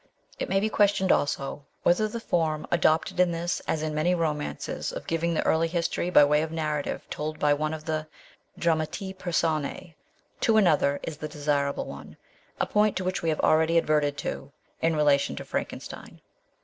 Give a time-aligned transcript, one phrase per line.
[0.39, 4.91] It may be questioned, also, whether the form adopted in this as in many romances
[4.91, 8.07] of giving the early history by way of narrative told by one of the
[8.57, 9.93] dramatis persona
[10.39, 12.17] to another, is the desirable one
[12.59, 16.19] a point to which we have already adverted in rela tion to Frankenstein.